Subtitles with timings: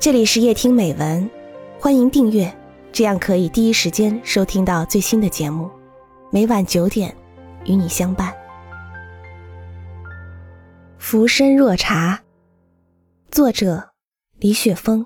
[0.00, 1.28] 这里是夜听美文，
[1.80, 2.56] 欢迎订阅，
[2.92, 5.68] 这样可以第一时间收听到最新的节目。
[6.30, 7.12] 每晚九点，
[7.64, 8.32] 与你相伴。
[10.98, 12.22] 浮生若茶，
[13.28, 13.90] 作者
[14.38, 15.04] 李雪峰。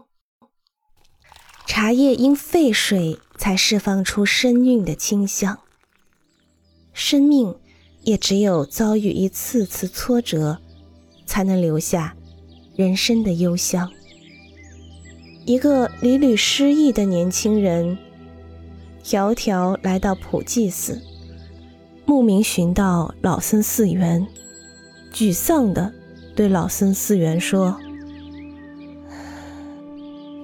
[1.67, 5.59] 茶叶因沸水才释放出生韵的清香，
[6.93, 7.59] 生命
[8.03, 10.59] 也只有遭遇一次次挫折，
[11.25, 12.15] 才能留下
[12.77, 13.91] 人生的幽香。
[15.45, 17.99] 一个屡屡失意的年轻人，
[19.03, 21.03] 迢迢来到普济寺，
[22.07, 24.25] 慕名寻到老僧寺园，
[25.13, 25.93] 沮丧地
[26.37, 27.77] 对老僧寺园说：“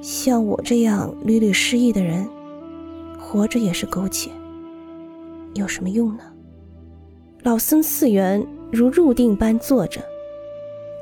[0.02, 2.28] 像我这样屡屡失意的人，
[3.20, 4.30] 活着也是苟且，
[5.54, 6.24] 有什么用呢？”
[7.44, 10.00] 老僧寺园如入定般坐着，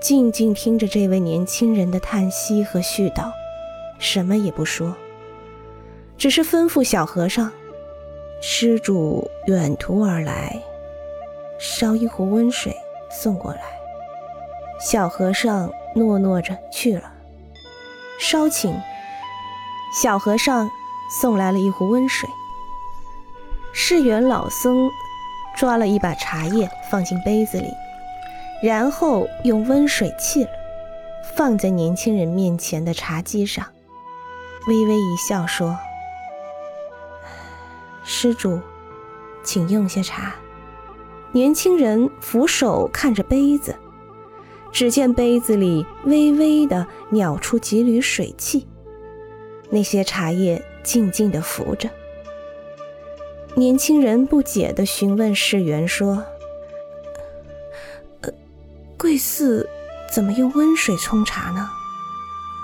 [0.02, 3.30] 静静听着这位年轻人的叹息和絮叨。
[3.98, 4.94] 什么也不说，
[6.18, 7.50] 只是吩咐小和尚
[8.42, 10.62] ：“施主远途而来，
[11.58, 12.74] 烧一壶温水
[13.10, 13.60] 送过来。”
[14.78, 17.12] 小和尚诺诺着去了。
[18.18, 18.74] 烧请，
[20.02, 20.70] 小和尚
[21.20, 22.28] 送来了一壶温水。
[23.72, 24.90] 释元老僧
[25.56, 27.68] 抓了一把茶叶放进杯子里，
[28.62, 30.50] 然后用温水沏了，
[31.36, 33.66] 放在年轻人面前的茶几上。
[34.66, 35.78] 微微一笑，说
[38.04, 38.60] ：“施主，
[39.44, 40.34] 请用些茶。”
[41.32, 43.76] 年轻人俯首看着杯子，
[44.72, 48.66] 只见杯子里微微的袅出几缕水汽，
[49.70, 51.90] 那些茶叶静静的浮着。
[53.54, 56.24] 年轻人不解的询问世元说
[58.22, 58.32] ：“呃，
[58.98, 59.68] 贵寺
[60.12, 61.68] 怎么用温水冲茶呢？”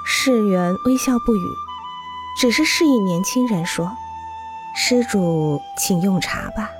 [0.05, 1.41] 世元微笑不语。
[2.39, 3.97] 只是示意年轻人说
[4.75, 6.71] ：“施主，请用茶吧。”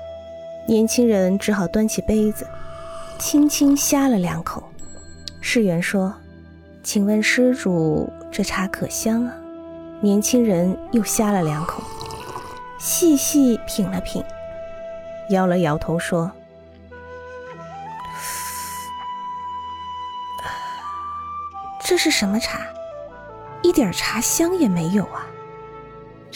[0.67, 2.47] 年轻人只好端起杯子，
[3.19, 4.63] 轻轻呷了两口。
[5.41, 6.15] 世元说
[6.83, 9.35] ：“请问施主，这茶可香啊？”
[10.01, 11.83] 年轻人又呷了两口，
[12.79, 14.25] 细细品了品，
[15.31, 16.31] 摇了摇头说
[21.85, 22.61] ：“这是什么茶？
[23.63, 25.27] 一点茶香也没有啊！”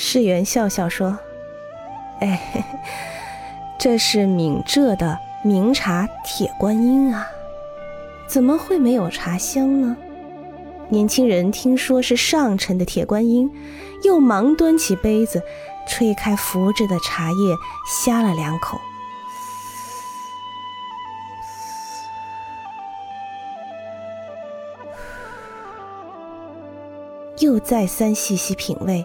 [0.09, 1.19] 世元笑笑说
[2.23, 2.65] ：“哎，
[3.77, 7.27] 这是闽浙的名茶铁观音啊，
[8.29, 9.97] 怎么会没有茶香呢？”
[10.89, 13.51] 年轻人听说是上乘的铁观音，
[14.05, 15.43] 又忙端起杯子，
[15.89, 17.57] 吹开浮着的茶叶，
[18.05, 18.81] 呷了两口，
[27.41, 29.05] 又再三细细品味。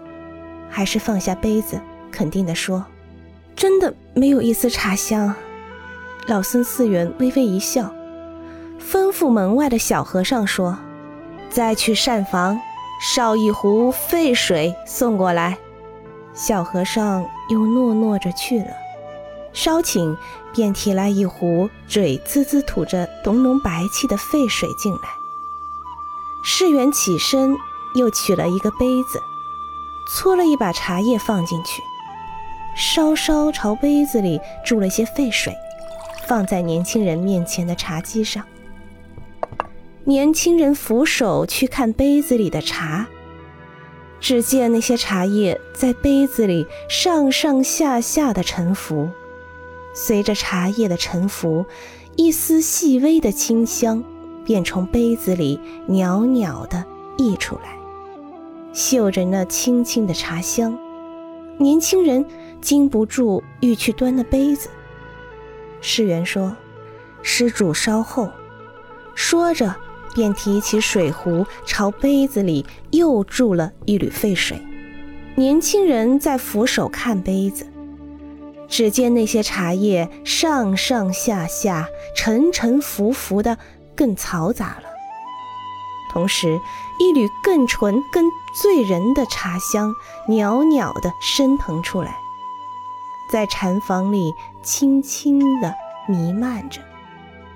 [0.71, 1.79] 还是放下杯子，
[2.11, 2.85] 肯定地说
[3.55, 5.35] ：“真的没有一丝茶香。”
[6.27, 7.93] 老僧寺员微微一笑，
[8.79, 10.77] 吩咐门外的小和尚说
[11.51, 12.59] ：“再去膳房
[13.13, 15.57] 烧一壶沸水送过来。”
[16.33, 18.67] 小和尚又诺诺着去了。
[19.53, 20.15] 稍请
[20.53, 24.99] 便提来一壶嘴滋滋吐着浓浓白气的沸水进来。
[26.45, 27.57] 世元起身，
[27.95, 29.19] 又取了一个杯子。
[30.09, 31.81] 搓了一把茶叶放进去，
[32.75, 35.55] 稍稍朝杯子里注了些沸水，
[36.27, 38.43] 放在年轻人面前的茶几上。
[40.03, 43.07] 年轻人扶手去看杯子里的茶，
[44.19, 49.09] 只见那些茶叶在杯子里上上下下的沉浮，
[49.93, 51.65] 随着茶叶的沉浮，
[52.15, 54.03] 一丝细微的清香
[54.43, 56.83] 便从杯子里袅袅地
[57.17, 57.80] 溢出来。
[58.73, 60.77] 嗅着那清清的茶香，
[61.57, 62.25] 年轻人
[62.61, 64.69] 禁不住欲去端那杯子。
[65.81, 66.55] 世元说
[67.21, 68.29] ：“施主稍后。”
[69.13, 69.75] 说着，
[70.15, 74.59] 便提起水壶，朝杯子里又注了一缕沸水。
[75.35, 77.67] 年轻人在俯首看杯子，
[78.67, 83.57] 只见那些茶叶上上下下、沉沉浮浮的，
[83.95, 84.90] 更嘈杂了。
[86.11, 86.59] 同时，
[86.99, 89.95] 一缕更纯、更醉人的茶香
[90.27, 92.17] 袅袅地升腾出来，
[93.31, 95.73] 在禅房里轻轻地
[96.09, 96.81] 弥漫着。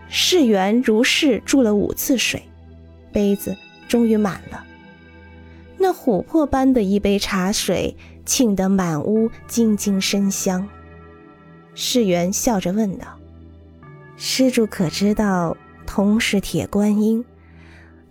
[0.07, 2.47] 世元如是注了五次水，
[3.11, 3.57] 杯子
[3.89, 4.63] 终于满了。
[5.77, 10.65] 那琥珀般的一杯茶水，沁得满屋晶晶生香。
[11.73, 13.05] 世元笑着问道
[14.15, 17.25] ：“施主可知道，同是铁观音？”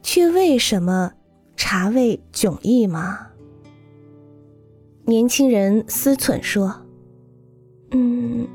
[0.04, 1.14] 却为什么
[1.56, 3.28] 茶味迥异吗？
[5.06, 6.86] 年轻人思忖说
[7.90, 8.46] ：“嗯，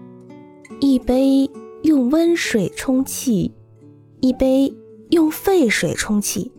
[0.80, 1.50] 一杯
[1.81, 3.51] 用温水冲气，
[4.22, 4.72] 一杯
[5.10, 6.51] 用沸水冲气，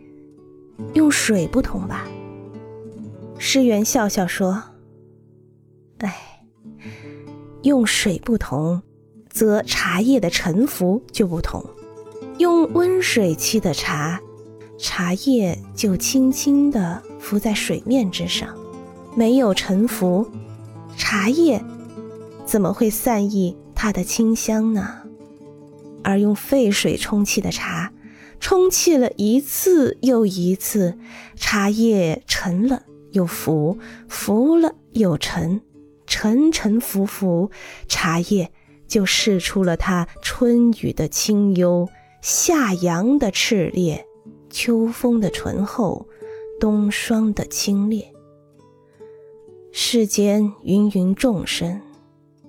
[0.94, 2.08] 用水不同吧？”
[3.38, 4.60] 诗媛笑笑说
[5.98, 6.44] ：“哎，
[7.62, 8.82] 用水不同，
[9.28, 11.64] 则茶叶的沉浮就不同。
[12.38, 14.20] 用温水沏的茶，
[14.80, 18.56] 茶叶就轻轻地浮在水面之上。”
[19.16, 20.30] 没有沉浮，
[20.96, 21.62] 茶叶
[22.46, 25.02] 怎么会散逸它的清香呢？
[26.04, 27.92] 而用沸水冲沏的茶，
[28.38, 30.96] 冲沏了一次又一次，
[31.34, 33.78] 茶叶沉了又浮，
[34.08, 35.60] 浮了又沉，
[36.06, 37.50] 沉沉浮浮，
[37.88, 38.52] 茶叶
[38.86, 41.88] 就试出了它春雨的清幽，
[42.22, 44.06] 夏阳的炽烈，
[44.50, 46.06] 秋风的醇厚，
[46.58, 48.05] 冬霜的清冽。
[49.73, 51.81] 世间芸芸众生，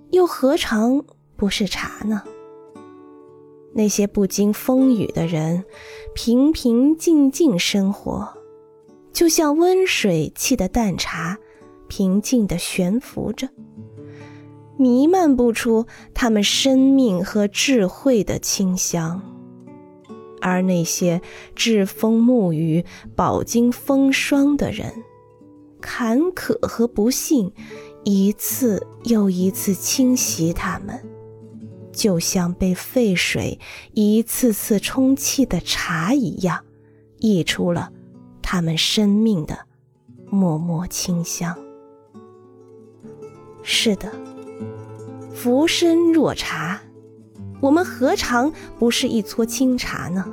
[0.09, 1.05] 又何尝
[1.37, 2.23] 不是茶呢？
[3.73, 5.63] 那些不经风雨的人，
[6.13, 8.27] 平平静静生活，
[9.13, 11.37] 就像温水沏的淡茶，
[11.87, 13.47] 平静地悬浮着，
[14.77, 19.21] 弥漫不出他们生命和智慧的清香。
[20.41, 21.21] 而那些
[21.55, 22.83] 栉风沐雨、
[23.15, 24.91] 饱经风霜的人，
[25.79, 27.53] 坎坷和不幸，
[28.03, 30.99] 一次又一次侵袭他们，
[31.91, 33.59] 就像被沸水
[33.93, 36.65] 一次次冲沏的茶一样，
[37.19, 37.91] 溢出了
[38.41, 39.59] 他们生命的
[40.29, 41.55] 脉脉清香。
[43.63, 44.11] 是的，
[45.33, 46.81] 浮生若茶，
[47.61, 50.25] 我们何尝不是一撮清茶呢？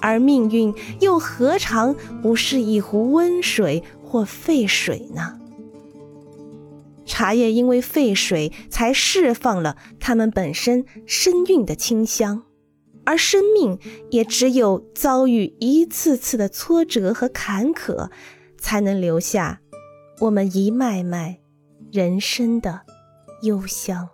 [0.00, 3.82] 而命运又何尝不是一壶温水？
[4.02, 5.40] 或沸水呢？
[7.04, 12.44] 茶叶因为沸水，才释放了它们本身生韵的清香，
[13.04, 13.78] 而生命
[14.10, 18.08] 也只有遭遇一次次的挫折和坎坷，
[18.56, 19.60] 才能留下
[20.20, 21.40] 我们一脉脉
[21.90, 22.82] 人生的
[23.42, 24.08] 幽香。